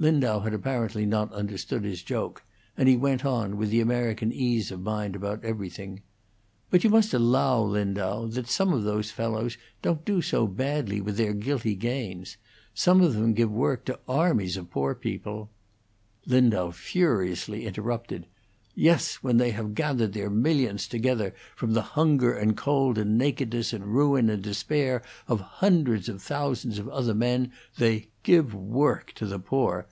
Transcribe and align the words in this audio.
Lindau 0.00 0.40
had 0.40 0.52
apparently 0.52 1.06
not 1.06 1.32
understood 1.32 1.84
his 1.84 2.02
joke, 2.02 2.42
and 2.76 2.88
he 2.88 2.96
went 2.96 3.24
on, 3.24 3.56
with 3.56 3.70
the 3.70 3.80
American 3.80 4.32
ease 4.32 4.72
of 4.72 4.82
mind 4.82 5.14
about 5.14 5.42
everything: 5.44 6.02
"But 6.68 6.82
you 6.82 6.90
must 6.90 7.14
allow, 7.14 7.60
Lindau, 7.62 8.26
that 8.26 8.48
some 8.48 8.72
of 8.72 8.82
those 8.82 9.12
fellows 9.12 9.56
don't 9.82 10.04
do 10.04 10.20
so 10.20 10.48
badly 10.48 11.00
with 11.00 11.16
their 11.16 11.32
guilty 11.32 11.76
gains. 11.76 12.36
Some 12.74 13.00
of 13.02 13.14
them 13.14 13.34
give 13.34 13.52
work 13.52 13.84
to 13.84 14.00
armies 14.08 14.56
of 14.56 14.68
poor 14.68 14.96
people" 14.96 15.50
Lindau 16.26 16.72
furiously 16.72 17.64
interrupted: 17.64 18.26
"Yes, 18.76 19.22
when 19.22 19.36
they 19.36 19.52
have 19.52 19.76
gathered 19.76 20.14
their 20.14 20.28
millions 20.28 20.88
together 20.88 21.32
from 21.54 21.74
the 21.74 21.82
hunger 21.82 22.34
and 22.36 22.56
cold 22.56 22.98
and 22.98 23.16
nakedness 23.16 23.72
and 23.72 23.86
ruin 23.86 24.28
and 24.28 24.42
despair 24.42 25.00
of 25.28 25.40
hundreds 25.40 26.08
of 26.08 26.20
thousands 26.20 26.80
of 26.80 26.88
other 26.88 27.14
men, 27.14 27.52
they 27.78 28.08
'give 28.24 28.52
work' 28.52 29.12
to 29.14 29.26
the 29.26 29.38
poor! 29.38 29.86